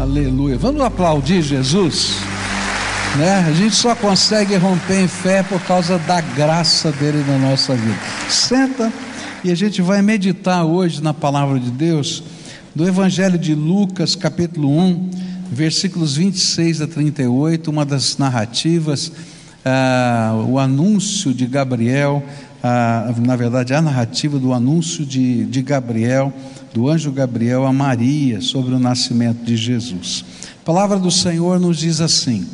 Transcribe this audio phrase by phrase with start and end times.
[0.00, 0.56] Aleluia.
[0.56, 2.20] Vamos aplaudir Jesus?
[3.18, 3.44] Né?
[3.46, 7.98] A gente só consegue romper em fé por causa da graça dele na nossa vida.
[8.26, 8.90] Senta
[9.44, 12.22] e a gente vai meditar hoje na palavra de Deus,
[12.74, 15.10] do Evangelho de Lucas, capítulo 1,
[15.52, 19.12] versículos 26 a 38, uma das narrativas,
[19.66, 22.24] ah, o anúncio de Gabriel,
[22.62, 26.32] ah, na verdade, a narrativa do anúncio de, de Gabriel,
[26.72, 30.24] do anjo Gabriel a Maria sobre o nascimento de Jesus.
[30.62, 32.46] A palavra do Senhor nos diz assim: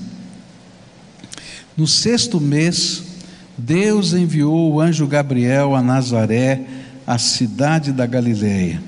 [1.76, 3.02] No sexto mês,
[3.58, 6.62] Deus enviou o anjo Gabriel a Nazaré,
[7.06, 8.82] a cidade da Galileia,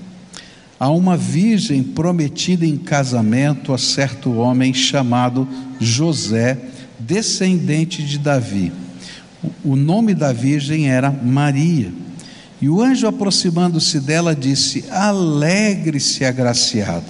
[0.80, 5.46] a uma virgem prometida em casamento a certo homem chamado
[5.78, 6.58] José,
[6.98, 8.72] descendente de Davi.
[9.64, 11.92] O nome da virgem era Maria.
[12.60, 17.06] E o anjo, aproximando-se dela, disse: Alegre-se, agraciado,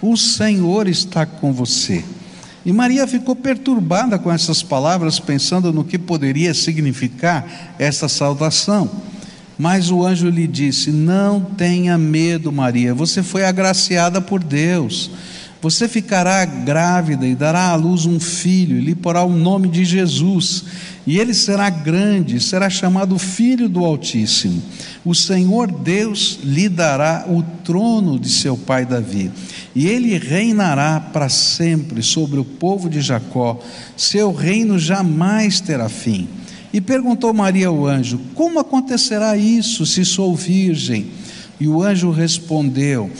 [0.00, 2.04] o Senhor está com você.
[2.64, 8.90] E Maria ficou perturbada com essas palavras, pensando no que poderia significar essa saudação.
[9.58, 15.10] Mas o anjo lhe disse: Não tenha medo, Maria, você foi agraciada por Deus.
[15.62, 19.84] Você ficará grávida e dará à luz um filho, e lhe porá o nome de
[19.84, 20.64] Jesus,
[21.06, 24.62] e ele será grande, será chamado Filho do Altíssimo.
[25.04, 29.30] O Senhor Deus lhe dará o trono de seu pai Davi,
[29.74, 33.60] e ele reinará para sempre sobre o povo de Jacó,
[33.96, 36.26] seu reino jamais terá fim.
[36.72, 41.08] E perguntou Maria ao anjo: Como acontecerá isso se sou virgem?
[41.58, 43.10] E o anjo respondeu: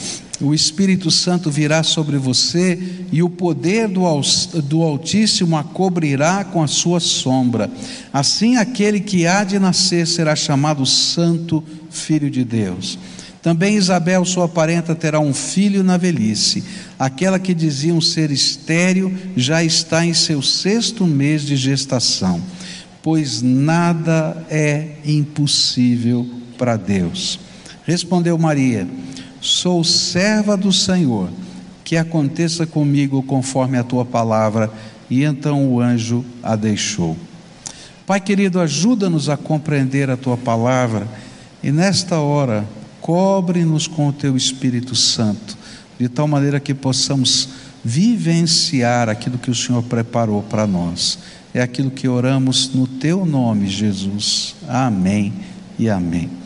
[0.40, 2.78] o Espírito Santo virá sobre você
[3.12, 7.70] e o poder do, Altíssimo a cobrirá com a sua sombra.
[8.12, 12.98] Assim, aquele que há de nascer será chamado Santo Filho de Deus.
[13.42, 16.62] Também Isabel, sua parenta, terá um filho na velhice.
[16.98, 22.40] Aquela que diziam ser estéril já está em seu sexto mês de gestação,
[23.02, 26.28] pois nada é impossível
[26.58, 27.40] para Deus.
[27.86, 28.86] Respondeu Maria
[29.40, 31.30] Sou serva do Senhor,
[31.84, 34.70] que aconteça comigo conforme a tua palavra.
[35.08, 37.16] E então o anjo a deixou.
[38.06, 41.06] Pai querido, ajuda-nos a compreender a tua palavra
[41.62, 42.66] e nesta hora,
[43.00, 45.56] cobre-nos com o teu Espírito Santo,
[45.98, 47.50] de tal maneira que possamos
[47.84, 51.18] vivenciar aquilo que o Senhor preparou para nós.
[51.52, 54.54] É aquilo que oramos no teu nome, Jesus.
[54.66, 55.32] Amém
[55.78, 56.39] e amém.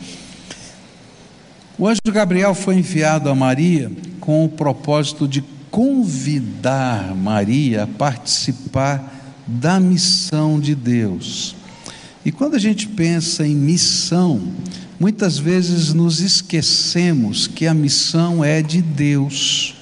[1.77, 3.91] O anjo Gabriel foi enviado a Maria
[4.21, 5.43] com o propósito de
[5.73, 11.57] convidar Maria a participar da missão de Deus.
[12.25, 14.41] E quando a gente pensa em missão,
[15.01, 19.75] muitas vezes nos esquecemos que a missão é de Deus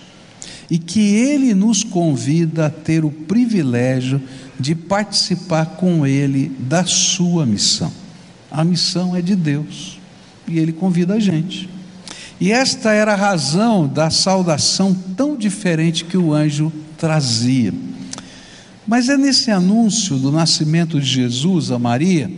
[0.71, 4.19] e que Ele nos convida a ter o privilégio
[4.59, 7.93] de participar com Ele da sua missão.
[8.51, 10.01] A missão é de Deus
[10.49, 11.69] e Ele convida a gente.
[12.43, 17.73] E esta era a razão da saudação tão diferente que o anjo trazia.
[18.85, 22.29] Mas é nesse anúncio do nascimento de Jesus a Maria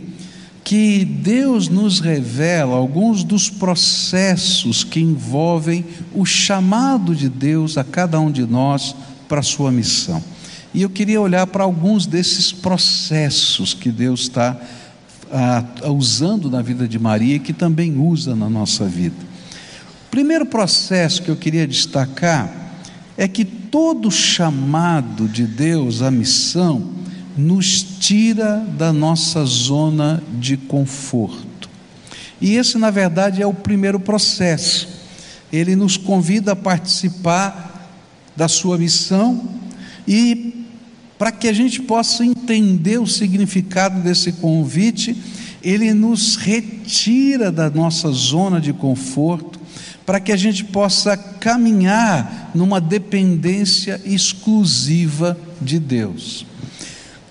[0.63, 5.83] que Deus nos revela alguns dos processos que envolvem
[6.13, 8.95] o chamado de Deus a cada um de nós
[9.27, 10.23] para a sua missão.
[10.71, 14.55] E eu queria olhar para alguns desses processos que Deus está
[15.31, 19.33] ah, usando na vida de Maria e que também usa na nossa vida.
[20.15, 22.49] Primeiro processo que eu queria destacar
[23.17, 26.91] é que todo chamado de Deus à missão
[27.35, 31.69] nos tira da nossa zona de conforto.
[32.39, 34.87] E esse, na verdade, é o primeiro processo.
[35.51, 37.91] Ele nos convida a participar
[38.37, 39.43] da sua missão
[40.07, 40.65] e
[41.19, 45.13] para que a gente possa entender o significado desse convite,
[45.61, 49.54] ele nos retira da nossa zona de conforto
[50.05, 56.45] para que a gente possa caminhar numa dependência exclusiva de Deus.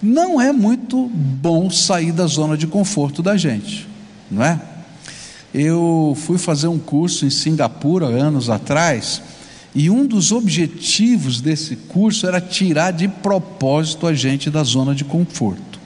[0.03, 3.89] Não é muito bom sair da zona de conforto da gente,
[4.31, 4.61] não é?
[5.55, 9.23] Eu fui fazer um curso em Singapura anos atrás,
[9.73, 15.05] e um dos objetivos desse curso era tirar de propósito a gente da zona de
[15.05, 15.81] conforto.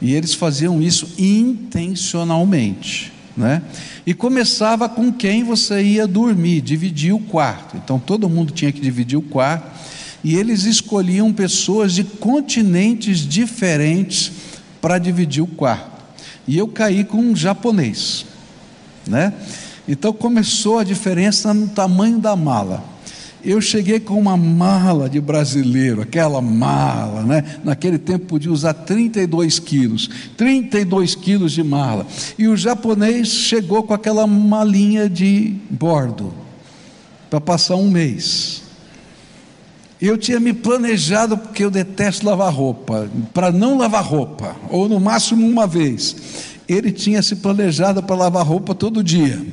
[0.00, 3.12] E eles faziam isso intencionalmente.
[3.38, 3.62] Né?
[4.04, 7.76] E começava com quem você ia dormir, dividir o quarto.
[7.76, 9.70] Então todo mundo tinha que dividir o quarto.
[10.24, 14.32] E eles escolhiam pessoas de continentes diferentes
[14.80, 16.04] para dividir o quarto.
[16.48, 18.26] E eu caí com um japonês,
[19.06, 19.32] né?
[19.86, 22.82] Então começou a diferença no tamanho da mala.
[23.44, 27.60] Eu cheguei com uma mala de brasileiro, aquela mala, né?
[27.62, 32.06] Naquele tempo podia usar 32 quilos, 32 quilos de mala.
[32.36, 36.34] E o japonês chegou com aquela malinha de bordo
[37.30, 38.62] para passar um mês.
[40.00, 45.00] Eu tinha me planejado, porque eu detesto lavar roupa, para não lavar roupa, ou no
[45.00, 46.16] máximo uma vez.
[46.68, 49.44] Ele tinha se planejado para lavar roupa todo dia.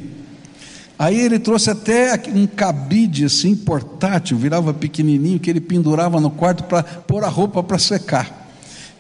[0.97, 6.63] Aí ele trouxe até um cabide assim portátil, virava pequenininho, que ele pendurava no quarto
[6.63, 8.43] para pôr a roupa para secar.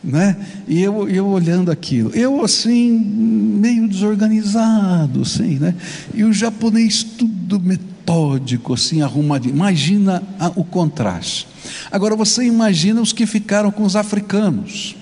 [0.03, 0.35] Né?
[0.67, 5.73] E eu, eu olhando aquilo, eu assim, meio desorganizado, assim, né?
[6.13, 9.55] E o japonês tudo metódico, assim, arrumadinho.
[9.55, 11.47] Imagina a, o contraste.
[11.89, 14.95] Agora você imagina os que ficaram com os africanos.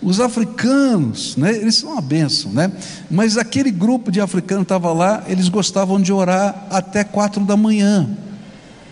[0.00, 2.70] Os africanos, né, eles são uma benção, né?
[3.10, 7.56] mas aquele grupo de africanos que estava lá, eles gostavam de orar até quatro da
[7.56, 8.08] manhã.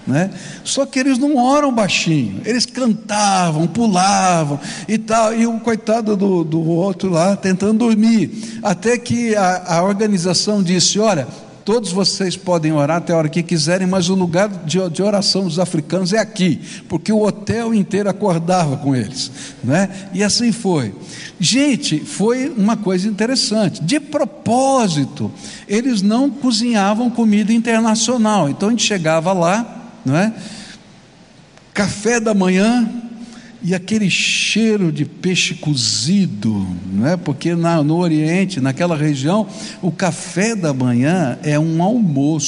[0.04, 0.30] Né?
[0.62, 6.44] Só que eles não oram baixinho, eles cantavam, pulavam e tal, e o coitado do,
[6.44, 11.26] do outro lá tentando dormir, até que a, a organização disse: Olha,
[11.66, 15.42] Todos vocês podem orar até a hora que quiserem, mas o lugar de, de oração
[15.42, 19.32] dos africanos é aqui, porque o hotel inteiro acordava com eles,
[19.64, 19.88] né?
[20.14, 20.94] E assim foi.
[21.40, 23.82] Gente, foi uma coisa interessante.
[23.82, 25.28] De propósito,
[25.66, 28.48] eles não cozinhavam comida internacional.
[28.48, 30.32] Então a gente chegava lá, não é?
[31.74, 32.88] Café da manhã,
[33.62, 37.16] e aquele cheiro de peixe cozido, né?
[37.16, 39.46] porque na, no Oriente, naquela região,
[39.82, 42.46] o café da manhã é um almoço.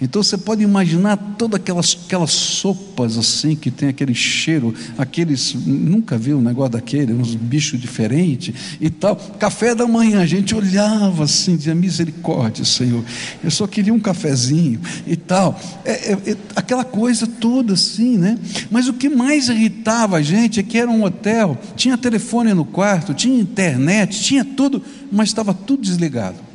[0.00, 5.54] Então você pode imaginar todas aquelas, aquelas sopas assim que tem aquele cheiro, aqueles.
[5.54, 9.16] Nunca vi um negócio daquele, uns bichos diferentes e tal.
[9.16, 13.02] Café da manhã, a gente olhava assim, dizia misericórdia, Senhor.
[13.42, 15.58] Eu só queria um cafezinho e tal.
[15.84, 18.38] É, é, é, aquela coisa toda assim, né?
[18.70, 23.14] Mas o que mais irritava a gente que era um hotel, tinha telefone no quarto,
[23.14, 26.46] tinha internet, tinha tudo, mas estava tudo desligado.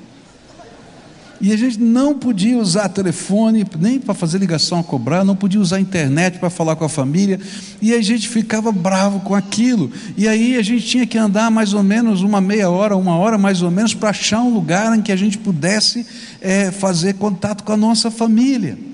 [1.41, 5.59] E a gente não podia usar telefone nem para fazer ligação a cobrar, não podia
[5.59, 7.39] usar internet para falar com a família,
[7.81, 9.91] e a gente ficava bravo com aquilo.
[10.15, 13.39] E aí a gente tinha que andar mais ou menos uma meia hora, uma hora
[13.39, 16.05] mais ou menos, para achar um lugar em que a gente pudesse
[16.39, 18.90] é, fazer contato com a nossa família.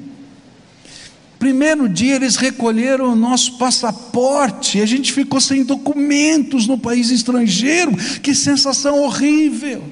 [1.40, 7.96] Primeiro dia eles recolheram o nosso passaporte, a gente ficou sem documentos no país estrangeiro,
[8.22, 9.84] que sensação horrível.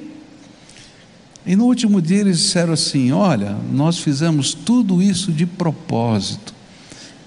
[1.46, 6.54] E no último dia eles disseram assim: Olha, nós fizemos tudo isso de propósito,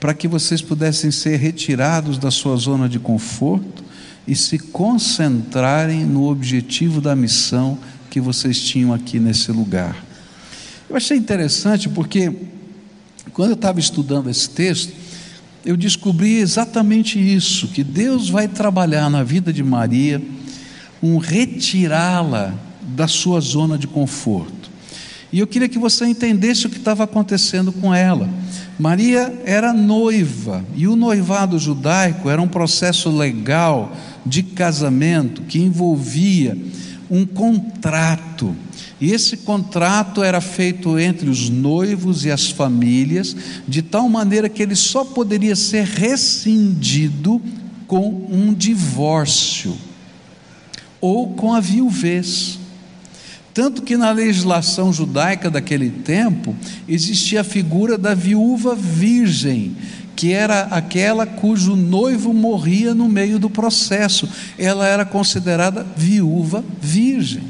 [0.01, 3.85] para que vocês pudessem ser retirados da sua zona de conforto
[4.27, 7.79] e se concentrarem no objetivo da missão
[8.11, 10.05] que vocês tinham aqui nesse lugar.
[10.91, 12.33] Eu achei interessante porque,
[13.39, 14.93] quando eu estava estudando esse texto,
[15.65, 20.21] eu descobri exatamente isso: que Deus vai trabalhar na vida de Maria,
[21.01, 22.53] um retirá-la
[22.83, 24.69] da sua zona de conforto.
[25.33, 28.29] E eu queria que você entendesse o que estava acontecendo com ela.
[28.77, 33.97] Maria era noiva, e o noivado judaico era um processo legal
[34.27, 36.59] de casamento que envolvia
[37.11, 38.55] um contrato.
[39.01, 44.63] E esse contrato era feito entre os noivos e as famílias, de tal maneira que
[44.63, 47.41] ele só poderia ser rescindido
[47.87, 49.77] com um divórcio
[51.01, 52.59] ou com a viuvez.
[53.55, 56.55] Tanto que na legislação judaica daquele tempo
[56.87, 59.77] existia a figura da viúva virgem,
[60.19, 64.29] que era aquela cujo noivo morria no meio do processo.
[64.59, 67.45] Ela era considerada viúva virgem.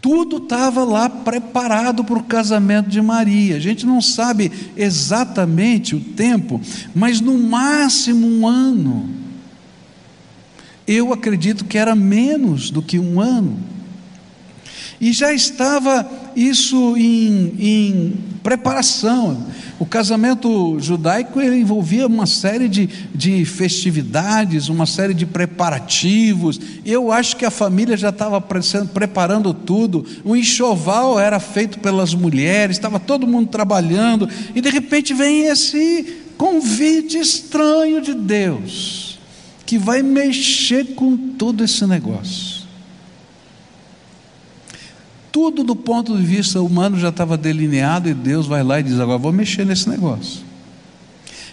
[0.00, 3.56] Tudo estava lá preparado para o casamento de Maria.
[3.56, 6.62] A gente não sabe exatamente o tempo,
[6.94, 9.10] mas no máximo um ano.
[10.86, 13.58] Eu acredito que era menos do que um ano.
[14.98, 19.46] E já estava isso em, em preparação.
[19.78, 26.58] O casamento judaico ele envolvia uma série de, de festividades, uma série de preparativos.
[26.84, 30.06] Eu acho que a família já estava preparando tudo.
[30.24, 36.22] O enxoval era feito pelas mulheres, estava todo mundo trabalhando, e de repente vem esse
[36.38, 39.18] convite estranho de Deus,
[39.66, 42.55] que vai mexer com todo esse negócio.
[45.36, 48.98] Tudo do ponto de vista humano já estava delineado e Deus vai lá e diz:
[48.98, 50.40] agora vou mexer nesse negócio.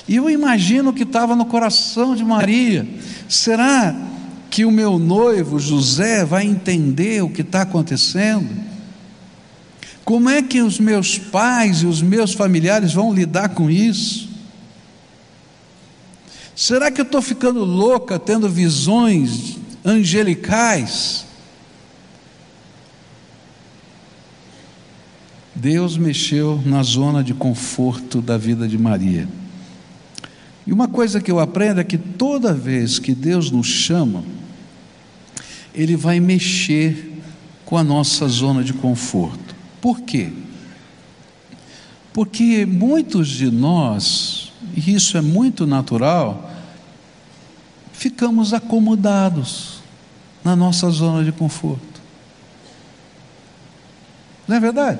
[0.07, 2.87] E eu imagino o que estava no coração de Maria.
[3.27, 3.93] Será
[4.49, 8.47] que o meu noivo José vai entender o que está acontecendo?
[10.05, 14.29] Como é que os meus pais e os meus familiares vão lidar com isso?
[16.55, 21.32] Será que eu estou ficando louca tendo visões angelicais?
[25.55, 29.27] Deus mexeu na zona de conforto da vida de Maria.
[30.65, 34.23] E uma coisa que eu aprendo é que toda vez que Deus nos chama,
[35.73, 37.21] Ele vai mexer
[37.65, 39.55] com a nossa zona de conforto.
[39.81, 40.31] Por quê?
[42.13, 46.51] Porque muitos de nós, e isso é muito natural,
[47.91, 49.81] ficamos acomodados
[50.43, 52.01] na nossa zona de conforto.
[54.47, 54.99] Não é verdade?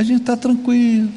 [0.00, 1.12] A gente está tranquilo,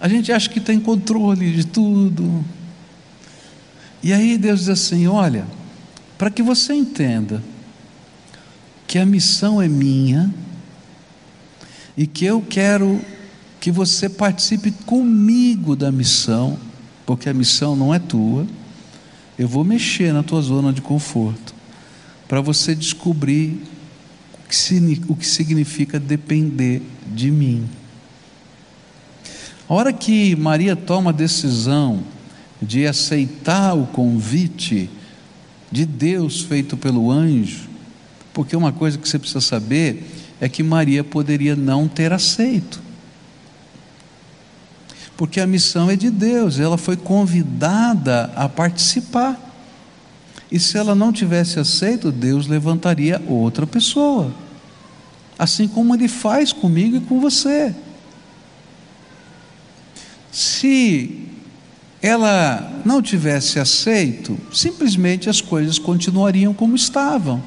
[0.00, 2.44] a gente acha que tem controle de tudo.
[4.02, 5.46] E aí Deus diz assim: olha,
[6.18, 7.40] para que você entenda
[8.84, 10.34] que a missão é minha
[11.96, 13.00] e que eu quero
[13.60, 16.58] que você participe comigo da missão,
[17.06, 18.44] porque a missão não é tua,
[19.38, 21.54] eu vou mexer na tua zona de conforto,
[22.26, 23.70] para você descobrir
[25.08, 27.68] o que significa depender de mim.
[29.68, 32.02] A hora que Maria toma a decisão
[32.60, 34.90] de aceitar o convite
[35.70, 37.68] de Deus feito pelo anjo,
[38.32, 40.04] porque uma coisa que você precisa saber
[40.40, 42.80] é que Maria poderia não ter aceito.
[45.16, 49.51] Porque a missão é de Deus, ela foi convidada a participar.
[50.52, 54.30] E se ela não tivesse aceito, Deus levantaria outra pessoa.
[55.38, 57.74] Assim como ele faz comigo e com você.
[60.30, 61.26] Se
[62.02, 67.42] ela não tivesse aceito, simplesmente as coisas continuariam como estavam.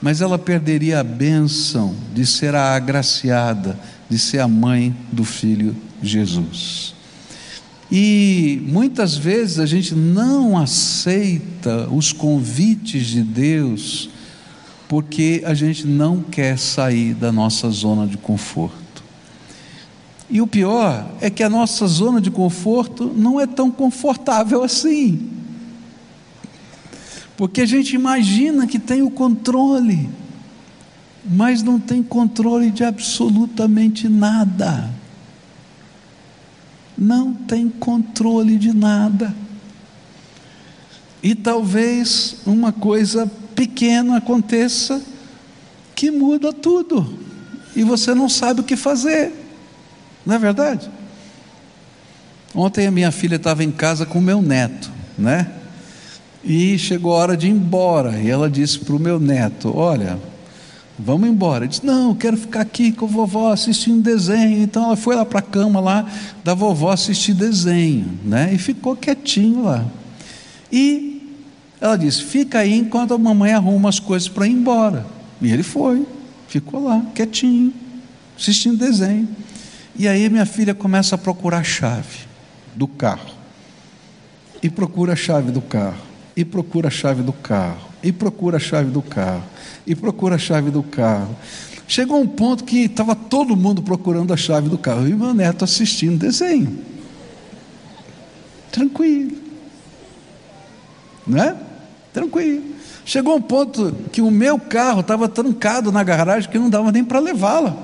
[0.00, 5.76] Mas ela perderia a bênção de ser a agraciada, de ser a mãe do filho
[6.02, 6.94] Jesus.
[7.94, 14.08] E muitas vezes a gente não aceita os convites de Deus
[14.88, 19.04] porque a gente não quer sair da nossa zona de conforto.
[20.30, 25.28] E o pior é que a nossa zona de conforto não é tão confortável assim.
[27.36, 30.08] Porque a gente imagina que tem o controle,
[31.30, 35.01] mas não tem controle de absolutamente nada.
[37.02, 39.34] Não tem controle de nada.
[41.20, 45.02] E talvez uma coisa pequena aconteça
[45.96, 47.18] que muda tudo,
[47.74, 49.32] e você não sabe o que fazer.
[50.24, 50.88] Não é verdade?
[52.54, 55.50] Ontem a minha filha estava em casa com o meu neto, né?
[56.44, 58.20] E chegou a hora de ir embora.
[58.20, 60.18] E ela disse para o meu neto: Olha,
[61.04, 61.64] vamos embora.
[61.64, 64.62] Ele disse: Não, quero ficar aqui com a vovó assistindo desenho.
[64.62, 66.10] Então ela foi lá para a cama lá
[66.44, 68.52] da vovó assistir desenho, né?
[68.52, 69.84] E ficou quietinho lá.
[70.70, 71.20] E
[71.80, 75.04] ela disse: Fica aí enquanto a mamãe arruma as coisas para ir embora.
[75.40, 76.06] E ele foi,
[76.46, 77.72] ficou lá, quietinho,
[78.38, 79.28] assistindo desenho.
[79.96, 82.20] E aí minha filha começa a procurar a chave
[82.74, 83.30] do carro.
[84.62, 86.00] E procura a chave do carro.
[86.36, 87.91] E procura a chave do carro.
[88.02, 89.44] E procura a chave do carro.
[89.86, 91.36] E procura a chave do carro.
[91.86, 95.06] Chegou um ponto que estava todo mundo procurando a chave do carro.
[95.06, 96.78] E meu neto assistindo desenho.
[98.70, 99.36] Tranquilo.
[101.26, 101.56] Né?
[102.12, 102.62] Tranquilo.
[103.04, 107.04] Chegou um ponto que o meu carro estava trancado na garagem que não dava nem
[107.04, 107.76] para levá-la.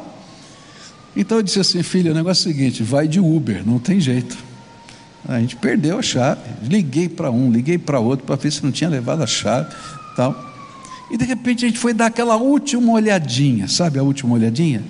[1.16, 4.00] Então eu disse assim, filha, o negócio é o seguinte, vai de Uber, não tem
[4.00, 4.37] jeito.
[5.28, 6.40] A gente perdeu a chave.
[6.62, 9.75] Liguei para um, liguei para outro para ver se não tinha levado a chave,
[10.18, 10.52] tal.
[11.08, 14.82] E de repente a gente foi dar aquela última olhadinha, sabe a última olhadinha?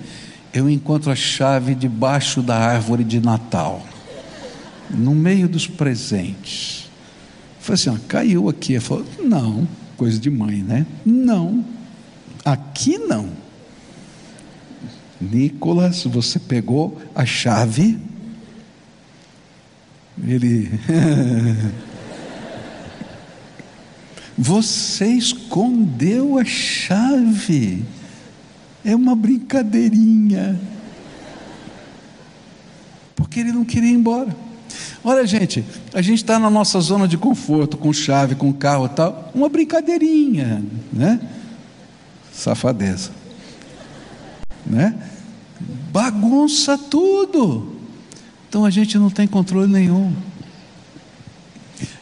[0.51, 3.85] Eu encontro a chave debaixo da árvore de Natal,
[4.89, 6.89] no meio dos presentes.
[7.59, 8.73] Falei assim, ó, caiu aqui.
[8.73, 10.87] Ele falou, não, coisa de mãe, né?
[11.05, 11.63] Não,
[12.43, 13.29] aqui não.
[15.21, 17.99] Nicolas, você pegou a chave.
[20.25, 20.71] Ele.
[24.39, 27.83] você escondeu a chave.
[28.83, 30.59] É uma brincadeirinha.
[33.15, 34.35] Porque ele não queria ir embora.
[35.03, 38.89] Olha, gente, a gente está na nossa zona de conforto, com chave, com carro e
[38.89, 41.19] tal, uma brincadeirinha, né?
[42.31, 43.19] Safadeza
[44.69, 44.95] né?
[45.91, 47.75] Bagunça tudo.
[48.47, 50.13] Então a gente não tem controle nenhum.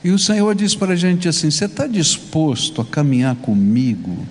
[0.07, 4.25] E o Senhor diz para a gente assim: você está disposto a caminhar comigo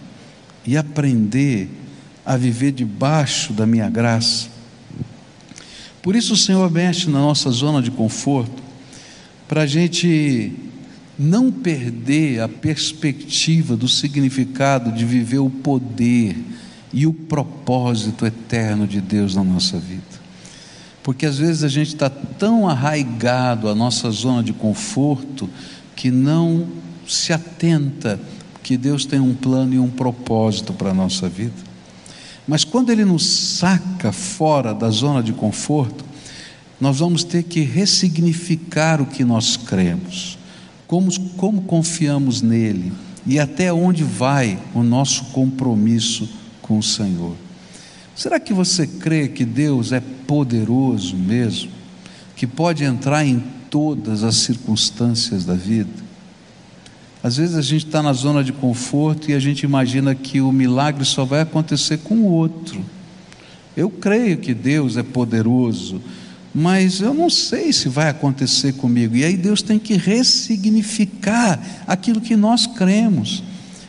[0.66, 1.68] e aprender
[2.24, 4.48] a viver debaixo da minha graça.
[6.00, 8.62] Por isso o Senhor mexe na nossa zona de conforto,
[9.46, 10.50] para a gente
[11.18, 16.38] não perder a perspectiva do significado de viver o poder
[16.90, 20.15] e o propósito eterno de Deus na nossa vida.
[21.06, 25.48] Porque às vezes a gente está tão arraigado à nossa zona de conforto
[25.94, 26.66] que não
[27.06, 28.18] se atenta
[28.60, 31.54] que Deus tem um plano e um propósito para a nossa vida.
[32.44, 36.04] Mas quando Ele nos saca fora da zona de conforto,
[36.80, 40.36] nós vamos ter que ressignificar o que nós cremos
[40.88, 42.92] como, como confiamos nele
[43.24, 46.28] e até onde vai o nosso compromisso
[46.60, 47.45] com o Senhor.
[48.16, 51.70] Será que você crê que Deus é poderoso mesmo,
[52.34, 56.06] que pode entrar em todas as circunstâncias da vida?
[57.22, 60.50] Às vezes a gente está na zona de conforto e a gente imagina que o
[60.50, 62.82] milagre só vai acontecer com o outro.
[63.76, 66.00] Eu creio que Deus é poderoso,
[66.54, 69.14] mas eu não sei se vai acontecer comigo.
[69.14, 73.42] E aí Deus tem que ressignificar aquilo que nós cremos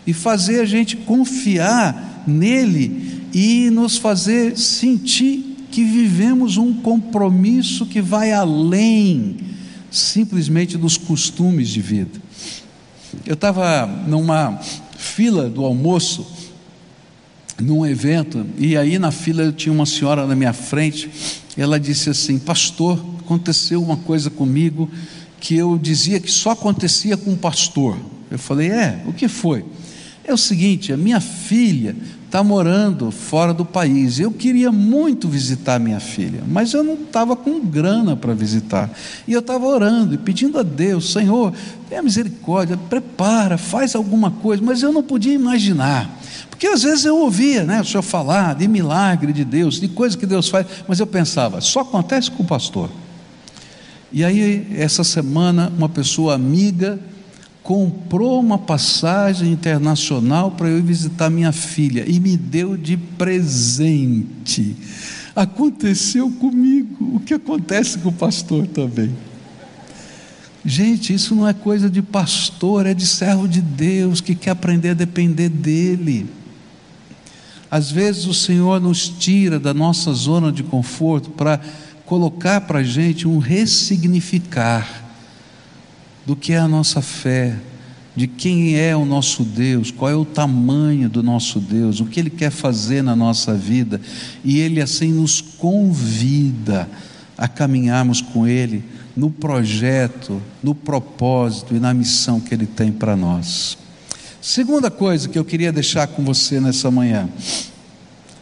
[0.06, 8.02] e fazer a gente confiar nele e nos fazer sentir que vivemos um compromisso que
[8.02, 9.38] vai além
[9.92, 12.22] simplesmente dos costumes de vida.
[13.26, 14.60] Eu estava numa
[14.98, 16.26] fila do almoço,
[17.60, 21.10] num evento, e aí na fila eu tinha uma senhora na minha frente
[21.58, 24.90] ela disse assim: Pastor, aconteceu uma coisa comigo
[25.40, 27.98] que eu dizia que só acontecia com o pastor.
[28.30, 29.66] Eu falei: É, o que foi?
[30.24, 31.96] É o seguinte: a minha filha
[32.28, 34.20] está morando fora do país.
[34.20, 38.92] Eu queria muito visitar minha filha, mas eu não estava com grana para visitar.
[39.28, 41.52] E eu estava orando e pedindo a Deus: Senhor,
[41.90, 44.62] tenha misericórdia, prepara, faz alguma coisa.
[44.64, 46.18] Mas eu não podia imaginar
[46.58, 50.16] porque às vezes eu ouvia né, o senhor falar de milagre de Deus, de coisas
[50.16, 52.90] que Deus faz, mas eu pensava, só acontece com o pastor.
[54.12, 56.98] E aí, essa semana, uma pessoa amiga
[57.68, 64.74] comprou uma passagem internacional para eu visitar minha filha e me deu de presente.
[65.36, 69.14] Aconteceu comigo o que acontece com o pastor também.
[70.64, 74.92] Gente, isso não é coisa de pastor, é de servo de Deus que quer aprender
[74.92, 76.26] a depender dEle.
[77.70, 81.60] Às vezes o Senhor nos tira da nossa zona de conforto para
[82.06, 85.07] colocar para a gente um ressignificar
[86.28, 87.56] do que é a nossa fé,
[88.14, 92.20] de quem é o nosso Deus, qual é o tamanho do nosso Deus, o que
[92.20, 94.02] Ele quer fazer na nossa vida,
[94.44, 96.90] e Ele assim nos convida
[97.38, 98.84] a caminharmos com Ele
[99.16, 103.78] no projeto, no propósito e na missão que Ele tem para nós.
[104.42, 107.30] Segunda coisa que eu queria deixar com você nessa manhã,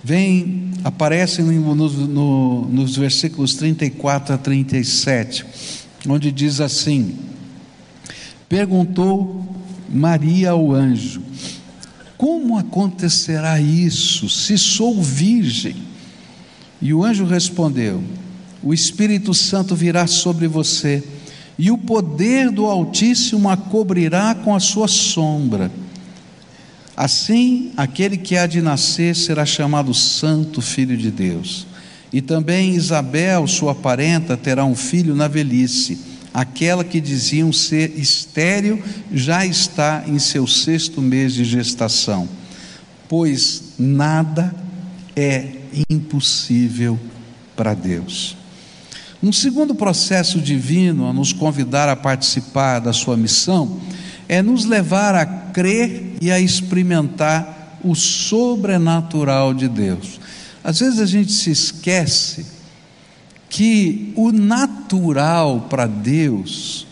[0.04, 5.46] vem, aparece no, no, nos versículos 34 a 37,
[6.08, 7.35] onde diz assim:
[8.48, 9.46] Perguntou
[9.90, 11.22] Maria ao anjo:
[12.18, 15.76] Como acontecerá isso, se sou virgem?
[16.82, 18.04] E o anjo respondeu:
[18.62, 21.04] O Espírito Santo virá sobre você,
[21.58, 25.72] e o poder do Altíssimo a cobrirá com a sua sombra.
[26.96, 31.68] Assim, aquele que há de nascer será chamado Santo Filho de Deus.
[32.14, 36.15] E também Isabel, sua parenta, terá um filho na velhice.
[36.36, 42.28] Aquela que diziam ser estéril já está em seu sexto mês de gestação,
[43.08, 44.54] pois nada
[45.16, 45.48] é
[45.90, 47.00] impossível
[47.56, 48.36] para Deus.
[49.24, 53.80] Um segundo processo divino a nos convidar a participar da sua missão
[54.28, 60.20] é nos levar a crer e a experimentar o sobrenatural de Deus.
[60.62, 62.46] Às vezes a gente se esquece
[63.50, 66.86] que o natural para Deus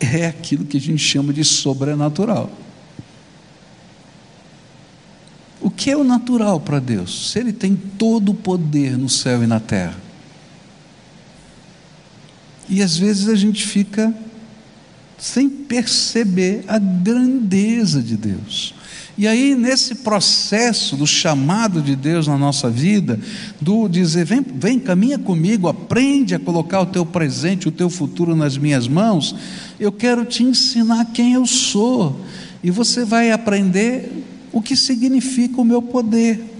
[0.00, 2.50] é aquilo que a gente chama de sobrenatural.
[5.60, 7.30] O que é o natural para Deus?
[7.30, 9.96] Se Ele tem todo o poder no céu e na terra.
[12.68, 14.14] E às vezes a gente fica
[15.18, 18.74] sem perceber a grandeza de Deus.
[19.16, 23.18] E aí, nesse processo do chamado de Deus na nossa vida,
[23.60, 28.34] do dizer, vem, vem, caminha comigo, aprende a colocar o teu presente, o teu futuro
[28.34, 29.36] nas minhas mãos,
[29.78, 32.20] eu quero te ensinar quem eu sou,
[32.62, 36.52] e você vai aprender o que significa o meu poder.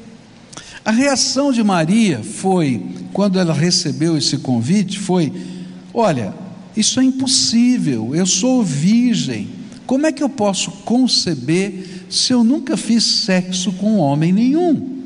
[0.84, 5.32] A reação de Maria foi, quando ela recebeu esse convite, foi:
[5.92, 6.34] olha,
[6.76, 9.48] isso é impossível, eu sou virgem.
[9.86, 15.02] Como é que eu posso conceber se eu nunca fiz sexo com homem nenhum?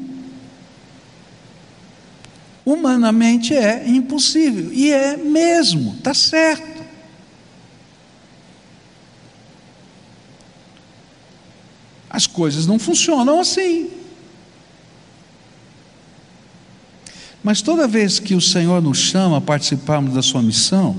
[2.65, 6.85] Humanamente é impossível, e é mesmo, está certo.
[12.11, 13.91] As coisas não funcionam assim.
[17.43, 20.97] Mas toda vez que o Senhor nos chama a participarmos da sua missão,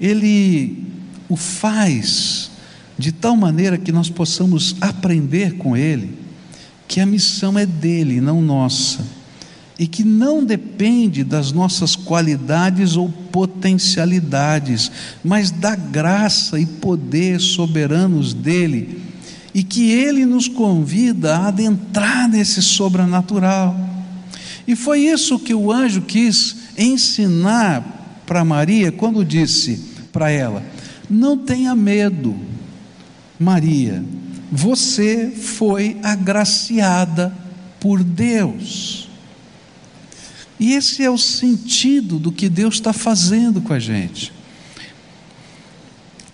[0.00, 0.86] Ele
[1.28, 2.49] o faz
[3.00, 6.18] de tal maneira que nós possamos aprender com Ele
[6.86, 9.20] que a missão é dele, não nossa
[9.80, 14.92] e que não depende das nossas qualidades ou potencialidades,
[15.24, 19.00] mas da graça e poder soberanos dele,
[19.54, 23.74] e que ele nos convida a adentrar nesse sobrenatural.
[24.68, 29.80] E foi isso que o anjo quis ensinar para Maria quando disse
[30.12, 30.62] para ela:
[31.08, 32.36] Não tenha medo,
[33.40, 34.04] Maria,
[34.52, 37.34] você foi agraciada
[37.80, 39.08] por Deus.
[40.58, 44.30] E esse é o sentido do que Deus está fazendo com a gente.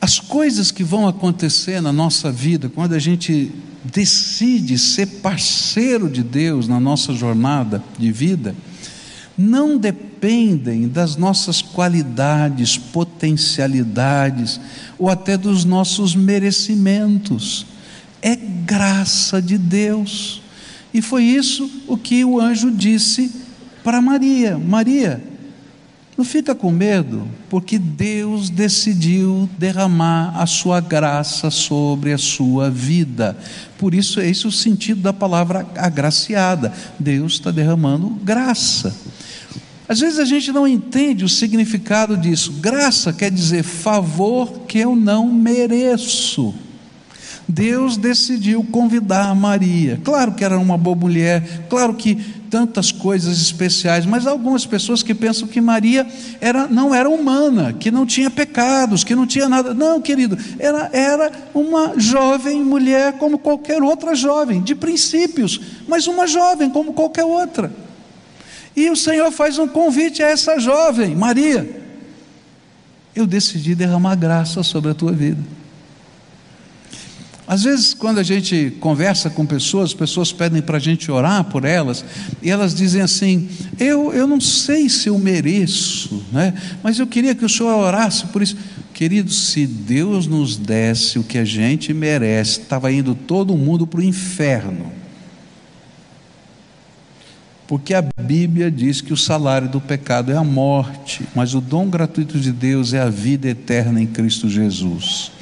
[0.00, 3.52] As coisas que vão acontecer na nossa vida, quando a gente
[3.84, 8.52] decide ser parceiro de Deus na nossa jornada de vida,
[9.38, 9.78] não
[10.16, 14.58] dependem das nossas qualidades, potencialidades
[14.98, 17.66] ou até dos nossos merecimentos.
[18.22, 20.42] É graça de Deus.
[20.92, 23.30] E foi isso o que o anjo disse
[23.84, 25.22] para Maria: Maria,
[26.16, 33.36] não fica com medo, porque Deus decidiu derramar a sua graça sobre a sua vida.
[33.76, 36.72] Por isso, esse é o sentido da palavra agraciada.
[36.98, 38.96] Deus está derramando graça.
[39.88, 42.52] Às vezes a gente não entende o significado disso.
[42.54, 46.54] Graça quer dizer favor que eu não mereço.
[47.48, 50.00] Deus decidiu convidar Maria.
[50.02, 52.16] Claro que era uma boa mulher, claro que
[52.50, 56.06] tantas coisas especiais, mas algumas pessoas que pensam que Maria
[56.40, 59.74] era, não era humana, que não tinha pecados, que não tinha nada.
[59.74, 66.26] Não, querido, ela era uma jovem mulher como qualquer outra jovem, de princípios, mas uma
[66.26, 67.85] jovem como qualquer outra.
[68.76, 71.82] E o Senhor faz um convite a essa jovem, Maria.
[73.14, 75.42] Eu decidi derramar graça sobre a tua vida.
[77.48, 81.64] Às vezes, quando a gente conversa com pessoas, pessoas pedem para a gente orar por
[81.64, 82.04] elas,
[82.42, 86.52] e elas dizem assim: eu, eu não sei se eu mereço, né?
[86.82, 88.56] mas eu queria que o senhor orasse por isso.
[88.92, 94.00] Querido, se Deus nos desse o que a gente merece, estava indo todo mundo para
[94.00, 94.90] o inferno.
[97.66, 101.88] Porque a Bíblia diz que o salário do pecado é a morte, mas o dom
[101.88, 105.32] gratuito de Deus é a vida eterna em Cristo Jesus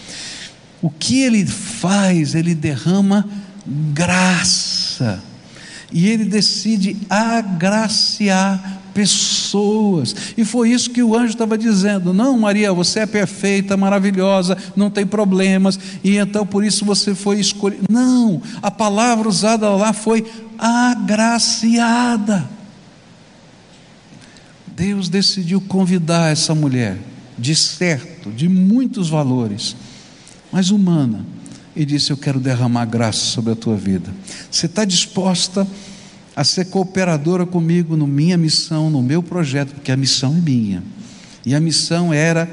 [0.84, 2.34] o que ele faz?
[2.34, 3.26] Ele derrama
[3.66, 5.18] graça.
[5.90, 10.14] E ele decide agraciar pessoas.
[10.36, 14.88] E foi isso que o anjo estava dizendo: Não, Maria, você é perfeita, maravilhosa, não
[14.88, 17.84] tem problemas, e então por isso você foi escolhida.
[17.90, 20.24] Não, a palavra usada lá foi
[20.58, 22.48] agraciada.
[24.66, 26.98] Deus decidiu convidar essa mulher,
[27.38, 29.76] de certo, de muitos valores
[30.54, 31.26] mas humana,
[31.74, 34.14] e disse: Eu quero derramar graça sobre a tua vida.
[34.48, 35.66] Você está disposta a
[36.42, 40.82] ser cooperadora comigo na minha missão, no meu projeto, porque a missão é minha.
[41.46, 42.50] E a missão era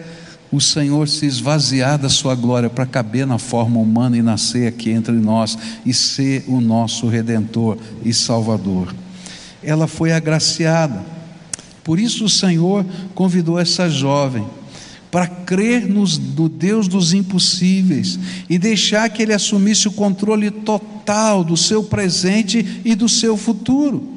[0.52, 4.92] o Senhor se esvaziar da sua glória para caber na forma humana e nascer aqui
[4.92, 8.94] entre nós e ser o nosso redentor e salvador.
[9.64, 11.04] Ela foi agraciada.
[11.84, 14.46] Por isso o Senhor convidou essa jovem
[15.10, 16.06] para crer no
[16.48, 20.91] Deus dos impossíveis e deixar que Ele assumisse o controle total
[21.44, 24.12] do seu presente e do seu futuro.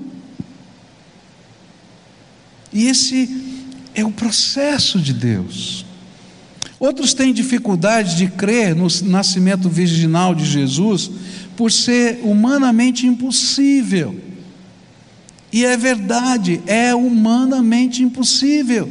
[2.73, 3.29] E esse
[3.95, 5.85] é o processo de Deus.
[6.79, 11.11] Outros têm dificuldade de crer no nascimento virginal de Jesus
[11.57, 14.21] por ser humanamente impossível.
[15.53, 18.91] E é verdade, é humanamente impossível.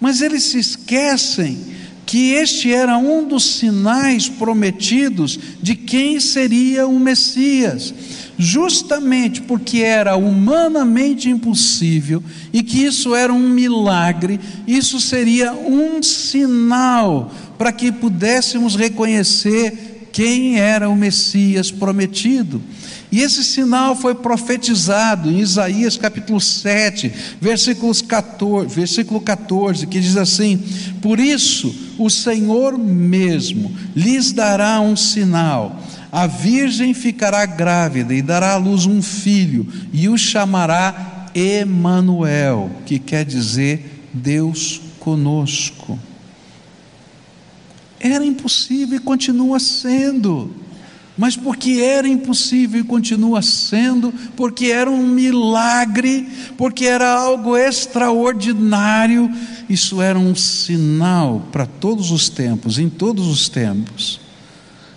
[0.00, 1.69] Mas eles se esquecem
[2.10, 7.94] que este era um dos sinais prometidos de quem seria o Messias,
[8.36, 12.20] justamente porque era humanamente impossível
[12.52, 20.58] e que isso era um milagre, isso seria um sinal para que pudéssemos reconhecer quem
[20.58, 22.62] era o Messias prometido.
[23.12, 30.16] E esse sinal foi profetizado em Isaías capítulo 7, versículos 14, versículo 14, que diz
[30.16, 30.62] assim:
[31.02, 35.82] Por isso o Senhor mesmo lhes dará um sinal.
[36.12, 42.98] A virgem ficará grávida e dará à luz um filho, e o chamará Emanuel, que
[42.98, 45.98] quer dizer Deus conosco.
[48.00, 50.50] Era impossível e continua sendo.
[51.20, 59.30] Mas porque era impossível e continua sendo, porque era um milagre, porque era algo extraordinário,
[59.68, 64.18] isso era um sinal para todos os tempos, em todos os tempos,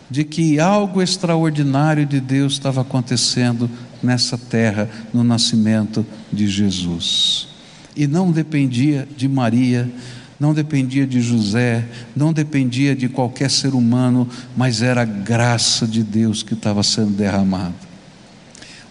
[0.10, 3.70] de que algo extraordinário de Deus estava acontecendo
[4.02, 7.50] nessa terra no nascimento de Jesus.
[7.98, 9.92] E não dependia de Maria,
[10.40, 16.04] não dependia de José, não dependia de qualquer ser humano, mas era a graça de
[16.04, 17.76] Deus que estava sendo derramada.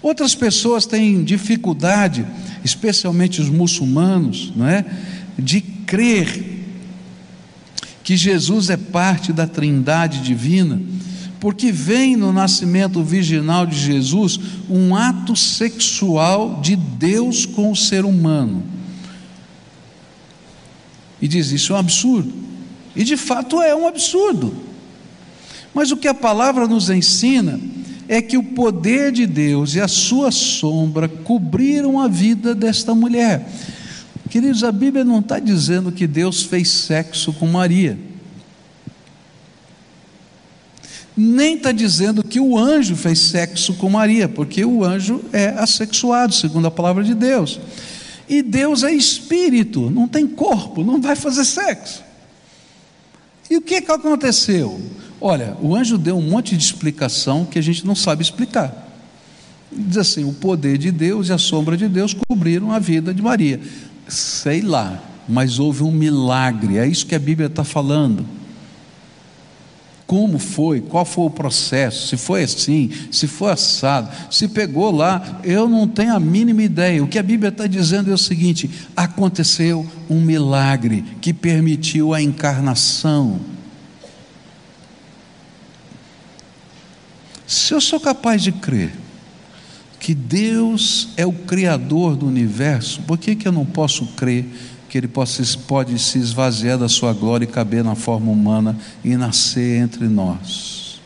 [0.01, 2.27] Outras pessoas têm dificuldade,
[2.65, 4.85] especialmente os muçulmanos, não é,
[5.39, 6.61] de crer
[8.03, 10.81] que Jesus é parte da Trindade divina,
[11.39, 18.05] porque vem no nascimento virginal de Jesus um ato sexual de Deus com o ser
[18.05, 18.63] humano
[21.23, 22.33] e diz: Isso é um absurdo.
[22.95, 24.53] E de fato é um absurdo.
[25.73, 27.59] Mas o que a palavra nos ensina
[28.09, 33.49] é que o poder de Deus e a sua sombra cobriram a vida desta mulher.
[34.29, 37.99] Queridos, a Bíblia não está dizendo que Deus fez sexo com Maria.
[41.17, 46.35] Nem está dizendo que o anjo fez sexo com Maria, porque o anjo é assexuado,
[46.35, 47.61] segundo a palavra de Deus.
[48.33, 52.03] E Deus é espírito, não tem corpo, não vai fazer sexo.
[53.51, 54.81] E o que, que aconteceu?
[55.21, 58.89] Olha, o anjo deu um monte de explicação que a gente não sabe explicar.
[59.71, 63.21] Diz assim: o poder de Deus e a sombra de Deus cobriram a vida de
[63.21, 63.61] Maria.
[64.09, 68.25] Sei lá, mas houve um milagre, é isso que a Bíblia está falando
[70.13, 75.41] como foi, qual foi o processo, se foi assim, se foi assado, se pegou lá,
[75.43, 77.03] eu não tenho a mínima ideia.
[77.03, 82.21] O que a Bíblia está dizendo é o seguinte: aconteceu um milagre que permitiu a
[82.21, 83.41] encarnação.
[87.47, 88.93] Se eu sou capaz de crer
[89.99, 94.45] que Deus é o Criador do universo, por que, que eu não posso crer
[94.93, 99.17] que ele possa, pode se esvaziar da sua glória e caber na forma humana e
[99.17, 101.01] nascer entre nós.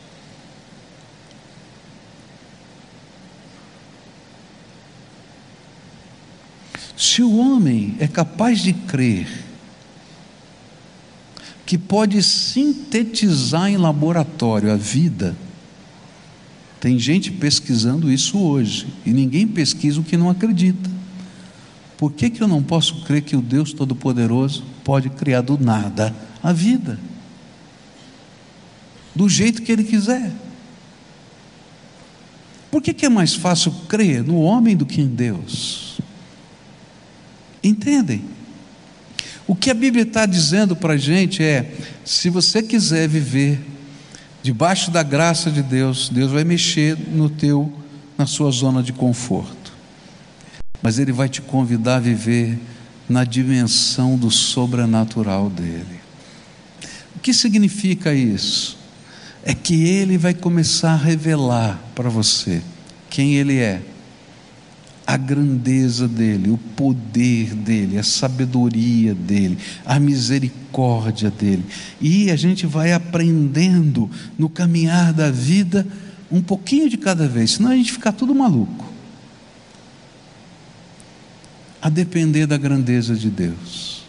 [6.96, 9.29] Se o homem é capaz de crer
[11.64, 15.37] que pode sintetizar em laboratório a vida,
[16.81, 20.96] tem gente pesquisando isso hoje, e ninguém pesquisa o que não acredita.
[21.97, 26.15] Por que, que eu não posso crer que o Deus Todo-Poderoso pode criar do nada
[26.43, 26.99] a vida?
[29.15, 30.31] Do jeito que Ele quiser.
[32.71, 35.99] Por que, que é mais fácil crer no homem do que em Deus?
[37.65, 38.25] Entendem?
[39.47, 41.73] O que a Bíblia está dizendo para a gente é:
[42.05, 43.59] se você quiser viver
[44.43, 47.73] debaixo da graça de Deus, Deus vai mexer no teu,
[48.19, 49.56] na sua zona de conforto
[50.83, 52.59] mas Ele vai te convidar a viver
[53.09, 56.01] na dimensão do sobrenatural dele.
[57.15, 58.77] O que significa isso?
[59.45, 62.62] É que Ele vai começar a revelar para você
[63.09, 63.81] quem Ele é,
[65.07, 71.65] a grandeza dele, o poder dele, a sabedoria dele, a misericórdia dele.
[72.01, 75.87] E a gente vai aprendendo no caminhar da vida
[76.29, 78.96] um pouquinho de cada vez, senão a gente fica tudo maluco
[81.81, 84.05] a depender da grandeza de Deus.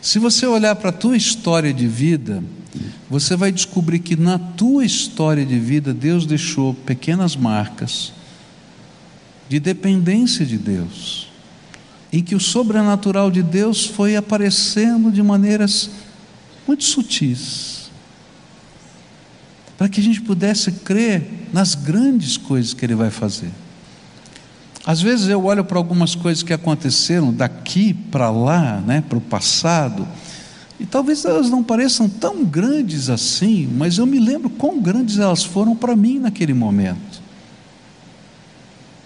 [0.00, 2.42] Se você olhar para a tua história de vida,
[3.10, 8.12] você vai descobrir que na tua história de vida Deus deixou pequenas marcas
[9.48, 11.28] de dependência de Deus,
[12.12, 15.90] em que o sobrenatural de Deus foi aparecendo de maneiras
[16.66, 17.90] muito sutis,
[19.76, 23.50] para que a gente pudesse crer nas grandes coisas que Ele vai fazer.
[24.88, 29.20] Às vezes eu olho para algumas coisas que aconteceram daqui para lá, né, para o
[29.20, 30.08] passado,
[30.80, 35.44] e talvez elas não pareçam tão grandes assim, mas eu me lembro quão grandes elas
[35.44, 37.20] foram para mim naquele momento.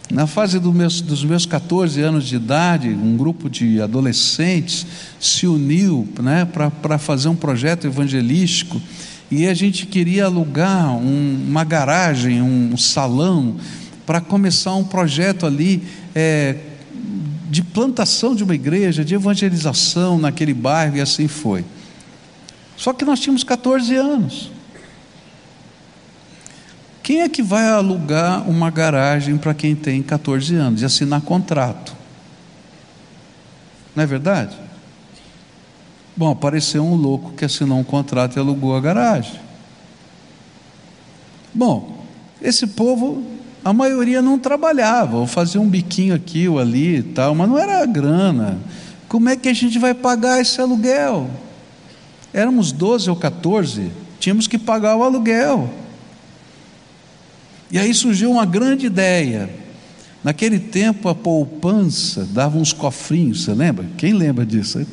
[0.08, 4.86] Na fase do meus, dos meus 14 anos de idade, um grupo de adolescentes
[5.18, 8.80] se uniu né, para fazer um projeto evangelístico
[9.28, 13.56] e a gente queria alugar um, uma garagem, um salão
[14.06, 16.56] para começar um projeto ali é,
[17.50, 21.64] de plantação de uma igreja, de evangelização naquele bairro, e assim foi.
[22.76, 24.50] Só que nós tínhamos 14 anos.
[27.02, 31.94] Quem é que vai alugar uma garagem para quem tem 14 anos e assinar contrato?
[33.94, 34.56] Não é verdade?
[36.16, 39.40] Bom, apareceu um louco que assinou um contrato e alugou a garagem.
[41.52, 42.04] Bom,
[42.40, 43.24] esse povo,
[43.64, 47.58] a maioria não trabalhava, ou fazia um biquinho aqui ou ali e tal, mas não
[47.58, 48.58] era grana.
[49.08, 51.30] Como é que a gente vai pagar esse aluguel?
[52.32, 55.70] Éramos 12 ou 14, tínhamos que pagar o aluguel.
[57.70, 59.48] E aí surgiu uma grande ideia.
[60.24, 63.86] Naquele tempo a poupança dava uns cofrinhos, você lembra?
[63.96, 64.86] Quem lembra disso?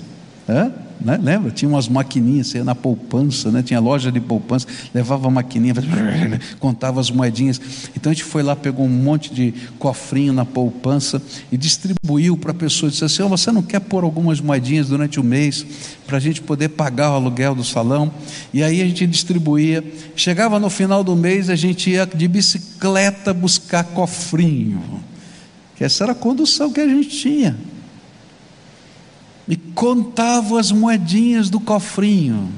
[0.47, 0.71] Hã?
[0.99, 1.17] Né?
[1.21, 1.49] Lembra?
[1.51, 3.63] Tinha umas maquininhas, você ia na poupança, né?
[3.63, 5.73] tinha loja de poupança, levava a maquininha,
[6.59, 7.59] contava as moedinhas.
[7.95, 12.51] Então a gente foi lá, pegou um monte de cofrinho na poupança e distribuiu para
[12.51, 12.91] a pessoa.
[12.91, 15.65] Disse assim: oh, Você não quer pôr algumas moedinhas durante o mês
[16.05, 18.11] para a gente poder pagar o aluguel do salão?
[18.53, 19.83] E aí a gente distribuía.
[20.15, 25.01] Chegava no final do mês, a gente ia de bicicleta buscar cofrinho.
[25.79, 27.55] Essa era a condução que a gente tinha
[29.79, 32.51] e contava as moedinhas do cofrinho.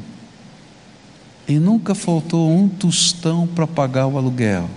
[1.47, 4.67] E nunca faltou um tostão para pagar o aluguel.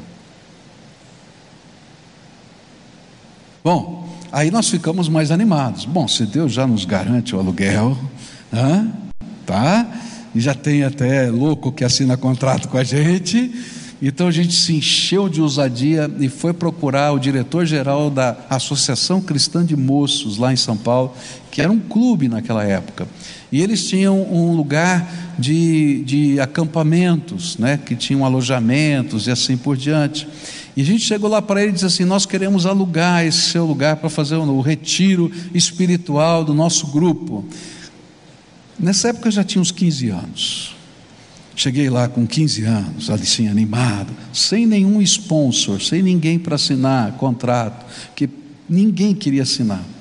[3.62, 5.86] Bom, aí nós ficamos mais animados.
[5.86, 7.96] Bom, se Deus já nos garante o aluguel,
[9.46, 9.86] tá?
[10.34, 13.52] E já tem até louco que assina contrato com a gente.
[14.02, 19.64] Então a gente se encheu de ousadia e foi procurar o diretor-geral da Associação Cristã
[19.64, 21.14] de Moços, lá em São Paulo,
[21.54, 23.06] que era um clube naquela época.
[23.52, 29.76] E eles tinham um lugar de, de acampamentos, né, que tinham alojamentos e assim por
[29.76, 30.26] diante.
[30.76, 33.64] E a gente chegou lá para ele e disse assim: Nós queremos alugar esse seu
[33.64, 37.44] lugar para fazer o retiro espiritual do nosso grupo.
[38.76, 40.76] Nessa época eu já tinha uns 15 anos.
[41.54, 47.86] Cheguei lá com 15 anos, assim, animado, sem nenhum sponsor, sem ninguém para assinar contrato,
[48.16, 48.28] que
[48.68, 49.93] ninguém queria assinar.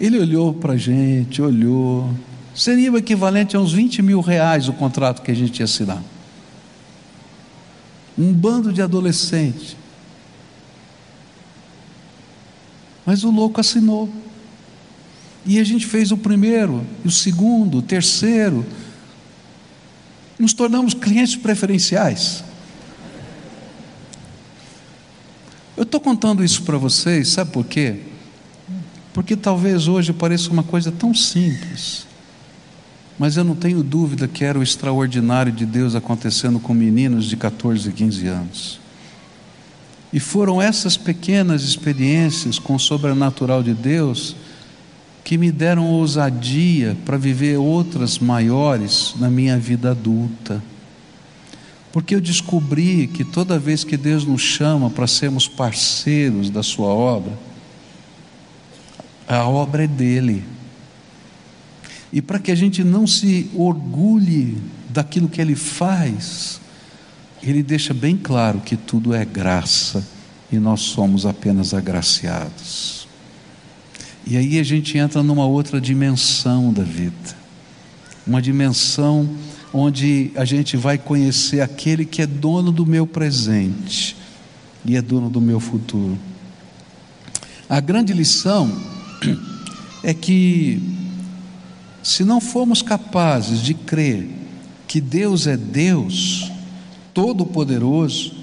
[0.00, 2.10] Ele olhou para a gente, olhou,
[2.54, 6.02] seria o equivalente a uns 20 mil reais o contrato que a gente ia assinar.
[8.16, 9.76] Um bando de adolescentes.
[13.04, 14.08] Mas o louco assinou.
[15.44, 18.64] E a gente fez o primeiro, o segundo, o terceiro,
[20.38, 22.42] nos tornamos clientes preferenciais.
[25.76, 28.09] Eu estou contando isso para vocês, sabe por quê?
[29.12, 32.06] Porque talvez hoje pareça uma coisa tão simples,
[33.18, 37.36] mas eu não tenho dúvida que era o extraordinário de Deus acontecendo com meninos de
[37.36, 38.80] 14 e 15 anos.
[40.12, 44.34] E foram essas pequenas experiências com o sobrenatural de Deus
[45.22, 50.62] que me deram ousadia para viver outras maiores na minha vida adulta.
[51.92, 56.88] Porque eu descobri que toda vez que Deus nos chama para sermos parceiros da Sua
[56.88, 57.32] obra,
[59.36, 60.42] a obra é dele.
[62.12, 66.60] E para que a gente não se orgulhe daquilo que Ele faz,
[67.40, 70.04] Ele deixa bem claro que tudo é graça
[70.50, 73.06] e nós somos apenas agraciados.
[74.26, 77.36] E aí a gente entra numa outra dimensão da vida,
[78.26, 79.30] uma dimensão
[79.72, 84.16] onde a gente vai conhecer aquele que é dono do meu presente
[84.84, 86.18] e é dono do meu futuro.
[87.68, 88.99] A grande lição
[90.02, 90.82] é que,
[92.02, 94.28] se não formos capazes de crer
[94.86, 96.50] que Deus é Deus,
[97.14, 98.34] Todo-Poderoso,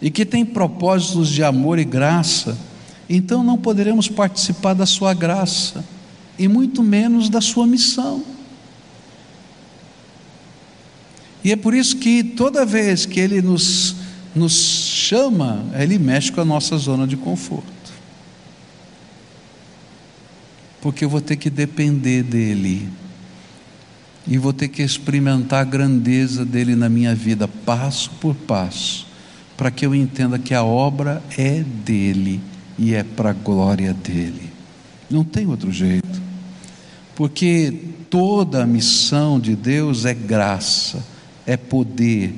[0.00, 2.56] e que tem propósitos de amor e graça,
[3.08, 5.84] então não poderemos participar da sua graça
[6.38, 8.24] e muito menos da sua missão.
[11.42, 13.96] E é por isso que toda vez que Ele nos,
[14.34, 17.79] nos chama, Ele mexe com a nossa zona de conforto.
[20.80, 22.88] Porque eu vou ter que depender dEle,
[24.26, 29.06] e vou ter que experimentar a grandeza dEle na minha vida, passo por passo,
[29.56, 32.40] para que eu entenda que a obra é dEle
[32.78, 34.50] e é para a glória dele.
[35.10, 36.20] Não tem outro jeito.
[37.14, 37.74] Porque
[38.08, 41.04] toda a missão de Deus é graça,
[41.46, 42.34] é poder,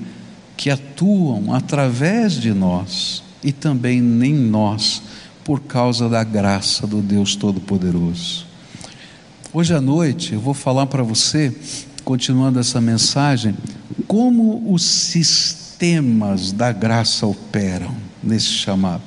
[0.56, 5.02] que atuam através de nós e também em nós,
[5.44, 8.46] por causa da graça do Deus Todo-Poderoso.
[9.52, 11.54] Hoje à noite eu vou falar para você,
[12.04, 13.54] continuando essa mensagem,
[14.06, 19.02] como os sistemas da graça operam nesse chamado.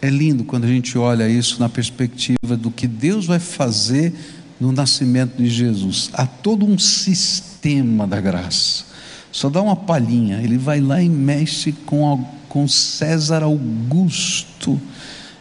[0.00, 4.12] É lindo quando a gente olha isso na perspectiva do que Deus vai fazer
[4.58, 6.10] no nascimento de Jesus.
[6.12, 8.84] Há todo um sistema da graça.
[9.30, 10.42] Só dá uma palhinha.
[10.42, 14.80] Ele vai lá e mexe com, com César Augusto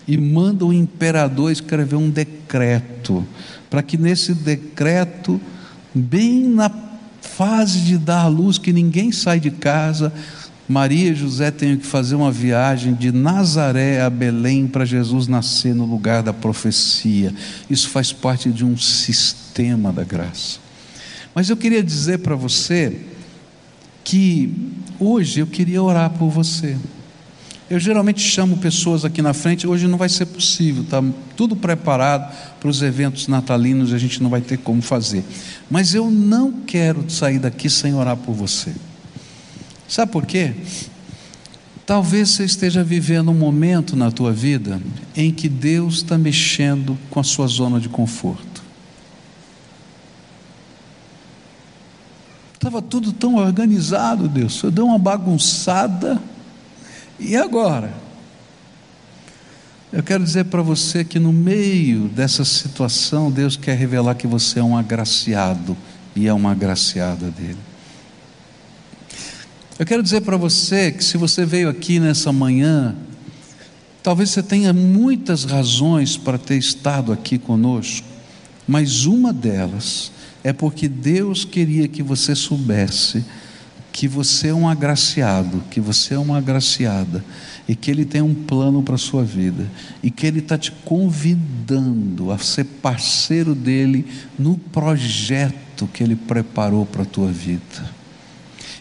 [0.08, 3.26] e manda o imperador escrever um decreto,
[3.70, 5.40] para que nesse decreto,
[5.94, 6.72] bem na
[7.22, 10.12] fase de dar a luz, que ninguém sai de casa,
[10.68, 15.76] Maria e José tenham que fazer uma viagem de Nazaré a Belém para Jesus nascer
[15.76, 17.34] no lugar da profecia.
[17.70, 20.60] Isso faz parte de um sistema da graça.
[21.36, 23.02] Mas eu queria dizer para você
[24.04, 24.54] que
[25.00, 26.78] hoje eu queria orar por você.
[27.72, 31.02] Eu geralmente chamo pessoas aqui na frente, hoje não vai ser possível, está
[31.38, 35.24] tudo preparado para os eventos natalinos, a gente não vai ter como fazer.
[35.70, 38.76] Mas eu não quero sair daqui sem orar por você.
[39.88, 40.54] Sabe por quê?
[41.86, 44.82] Talvez você esteja vivendo um momento na tua vida
[45.16, 48.62] em que Deus está mexendo com a sua zona de conforto.
[52.54, 54.62] Estava tudo tão organizado, Deus.
[54.62, 56.22] Eu dei uma bagunçada.
[57.22, 57.94] E agora?
[59.94, 64.60] Eu quero dizer para você que no meio dessa situação, Deus quer revelar que você
[64.60, 65.78] é um agraciado
[66.16, 67.58] e é uma agraciada dele.
[69.78, 72.96] Eu quero dizer para você que se você veio aqui nessa manhã,
[74.02, 78.08] talvez você tenha muitas razões para ter estado aqui conosco,
[78.68, 80.12] mas uma delas
[80.44, 83.24] é porque Deus queria que você soubesse
[83.92, 87.24] que você é um agraciado, que você é uma agraciada,
[87.68, 89.70] e que Ele tem um plano para a sua vida,
[90.02, 94.06] e que Ele está te convidando a ser parceiro dele
[94.40, 98.02] no projeto que Ele preparou para a tua vida.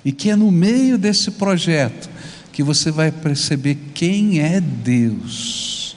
[0.05, 2.09] E que é no meio desse projeto
[2.53, 5.97] que você vai perceber quem é Deus,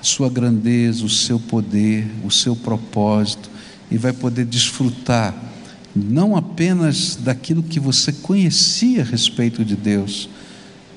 [0.00, 3.50] a sua grandeza, o seu poder, o seu propósito,
[3.90, 5.49] e vai poder desfrutar
[5.94, 10.28] não apenas daquilo que você conhecia a respeito de Deus,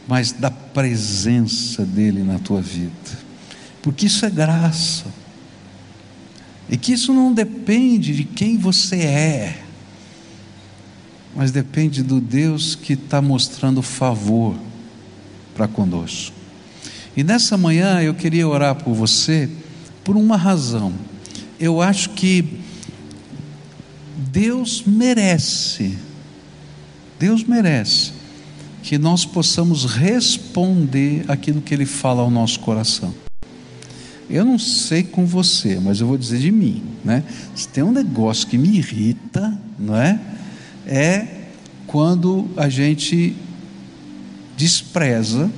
[0.07, 3.23] mas da presença dele na tua vida.
[3.81, 5.05] Porque isso é graça.
[6.69, 9.63] E que isso não depende de quem você é
[11.35, 14.55] mas depende do Deus que está mostrando favor
[15.55, 16.35] para conosco.
[17.15, 19.49] E nessa manhã eu queria orar por você
[20.03, 20.93] por uma razão.
[21.59, 22.59] Eu acho que
[24.16, 25.97] Deus merece,
[27.20, 28.11] Deus merece
[28.84, 33.14] que nós possamos responder aquilo que Ele fala ao nosso coração.
[34.30, 37.24] Eu não sei com você, mas eu vou dizer de mim, né?
[37.55, 40.20] Se tem um negócio que me irrita, não é?
[40.86, 41.28] é
[41.88, 43.36] quando a gente
[44.57, 45.49] despreza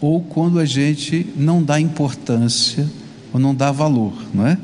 [0.00, 2.88] ou quando a gente não dá importância
[3.32, 4.58] ou não dá valor, não é?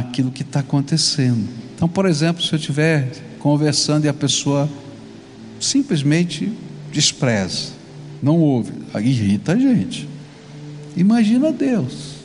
[0.00, 1.61] Aquilo que está acontecendo.
[1.82, 3.10] Então, por exemplo, se eu estiver
[3.40, 4.70] conversando e a pessoa
[5.58, 6.52] simplesmente
[6.92, 7.70] despreza,
[8.22, 10.08] não ouve, irrita a gente.
[10.96, 12.18] Imagina Deus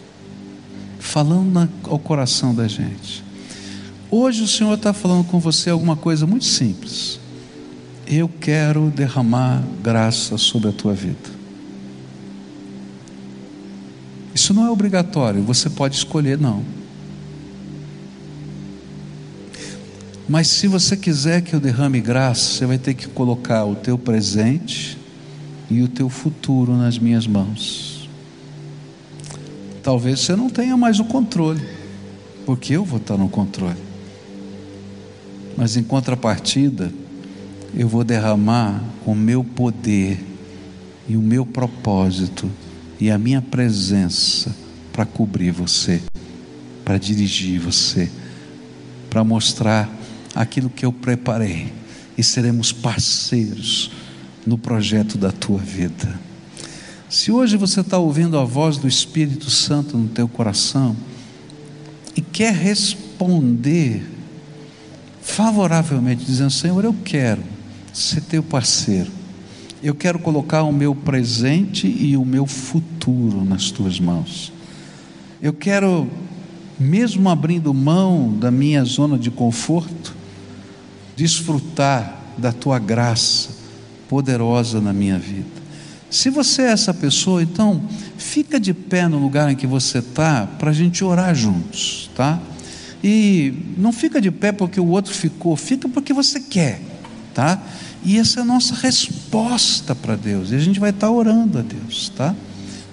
[0.99, 3.23] falando ao coração da gente.
[4.11, 7.19] Hoje o Senhor está falando com você alguma coisa muito simples.
[8.05, 11.31] Eu quero derramar graça sobre a tua vida.
[14.35, 16.76] Isso não é obrigatório, você pode escolher, não.
[20.29, 23.97] Mas se você quiser que eu derrame graça, você vai ter que colocar o teu
[23.97, 24.97] presente
[25.69, 28.09] e o teu futuro nas minhas mãos.
[29.81, 31.65] Talvez você não tenha mais o controle,
[32.45, 33.79] porque eu vou estar no controle.
[35.55, 36.91] Mas em contrapartida,
[37.73, 40.21] eu vou derramar o meu poder
[41.07, 42.51] e o meu propósito
[42.99, 44.53] e a minha presença
[44.91, 46.01] para cobrir você,
[46.83, 48.11] para dirigir você,
[49.09, 49.89] para mostrar
[50.37, 51.73] aquilo que eu preparei
[52.17, 53.91] e seremos parceiros
[54.45, 56.19] no projeto da tua vida.
[57.09, 60.95] Se hoje você está ouvindo a voz do Espírito Santo no teu coração
[62.15, 64.05] e quer responder
[65.21, 67.43] favoravelmente, dizendo: Senhor, eu quero
[67.93, 69.11] ser teu parceiro,
[69.81, 74.51] eu quero colocar o meu presente e o meu futuro nas tuas mãos.
[75.41, 76.09] Eu quero,
[76.79, 80.16] mesmo abrindo mão da minha zona de conforto,
[81.17, 83.49] desfrutar da tua graça
[84.07, 85.57] poderosa na minha vida.
[86.11, 87.81] Se você é essa pessoa, então
[88.17, 92.39] fica de pé no lugar em que você está para a gente orar juntos, tá?
[93.03, 96.79] E não fica de pé porque o outro ficou, fica porque você quer,
[97.33, 97.59] tá?
[98.05, 100.51] E essa é a nossa resposta para Deus.
[100.51, 102.33] E a gente vai estar orando a Deus, tá?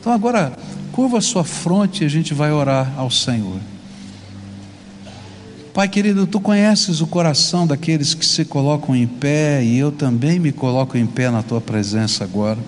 [0.00, 0.56] Então agora,
[0.92, 3.60] curva a sua fronte e a gente vai orar ao Senhor.
[5.74, 10.38] Pai querido, tu conheces o coração daqueles que se colocam em pé e eu também
[10.38, 12.60] me coloco em pé na tua presença agora.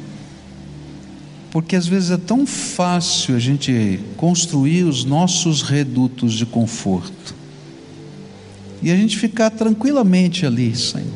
[1.52, 7.32] Porque às vezes é tão fácil a gente construir os nossos redutos de conforto
[8.82, 11.06] e a gente ficar tranquilamente ali, Senhor,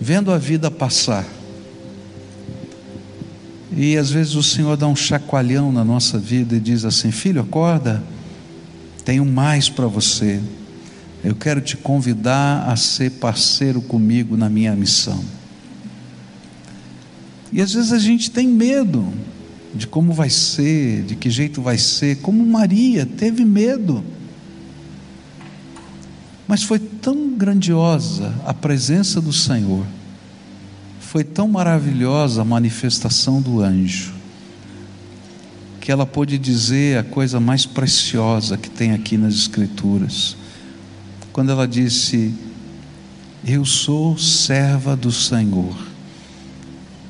[0.00, 1.24] vendo a vida passar.
[3.76, 7.42] E às vezes o Senhor dá um chacoalhão na nossa vida e diz assim: Filho,
[7.42, 8.02] acorda,
[9.04, 10.40] tenho mais para você.
[11.22, 15.22] Eu quero te convidar a ser parceiro comigo na minha missão.
[17.52, 19.12] E às vezes a gente tem medo
[19.74, 24.02] de como vai ser, de que jeito vai ser, como Maria teve medo.
[26.48, 29.84] Mas foi tão grandiosa a presença do Senhor,
[31.00, 34.14] foi tão maravilhosa a manifestação do anjo,
[35.80, 40.39] que ela pôde dizer a coisa mais preciosa que tem aqui nas Escrituras
[41.32, 42.34] quando ela disse:
[43.44, 45.76] Eu sou serva do Senhor.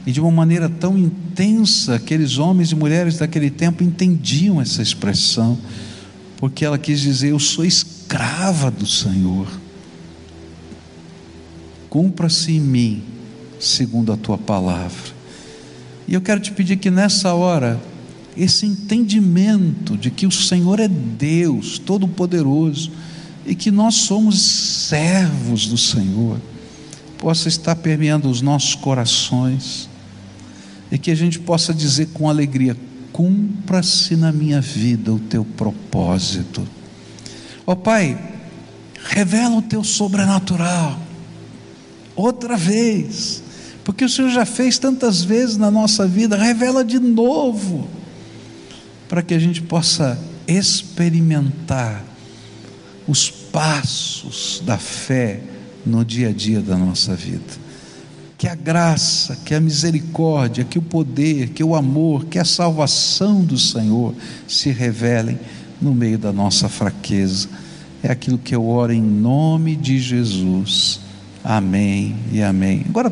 [0.07, 5.59] E de uma maneira tão intensa, aqueles homens e mulheres daquele tempo entendiam essa expressão,
[6.37, 9.47] porque ela quis dizer: Eu sou escrava do Senhor.
[11.89, 13.03] Cumpra-se em mim,
[13.59, 15.21] segundo a tua palavra.
[16.07, 17.81] E eu quero te pedir que nessa hora,
[18.37, 22.91] esse entendimento de que o Senhor é Deus Todo-Poderoso,
[23.51, 26.41] e que nós somos servos do Senhor,
[27.19, 29.91] possa estar permeando os nossos corações
[30.89, 32.77] e que a gente possa dizer com alegria:
[33.13, 36.65] cumpra-se na minha vida o teu propósito.
[37.67, 38.17] Ó oh, Pai,
[39.03, 41.01] revela o teu sobrenatural,
[42.15, 43.43] outra vez,
[43.83, 47.89] porque o Senhor já fez tantas vezes na nossa vida, revela de novo,
[49.09, 52.10] para que a gente possa experimentar
[53.11, 55.41] os passos da fé
[55.85, 57.59] no dia a dia da nossa vida.
[58.39, 63.45] Que a graça, que a misericórdia, que o poder, que o amor, que a salvação
[63.45, 64.15] do Senhor
[64.47, 65.41] se revelem
[65.83, 67.49] no meio da nossa fraqueza.
[68.01, 71.01] É aquilo que eu oro em nome de Jesus.
[71.43, 72.85] Amém e amém.
[72.89, 73.11] Agora